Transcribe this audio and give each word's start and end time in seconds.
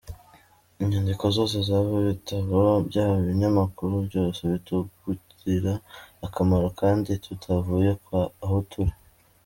Inyandiko 0.81 1.25
zose 1.37 1.55
zaba 1.67 1.89
ibitabo, 2.03 2.59
byaba 2.87 3.13
ibinyamakuru 3.23 3.93
byose 4.07 4.39
bitugirira 4.51 5.73
akamaro 6.25 6.67
kandi 6.81 7.09
tutavuye 7.23 7.91
aho 8.45 8.57
turi. 8.71 8.93